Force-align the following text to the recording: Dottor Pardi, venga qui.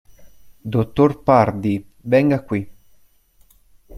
Dottor 0.63 1.21
Pardi, 1.21 1.85
venga 2.01 2.41
qui. 2.43 2.67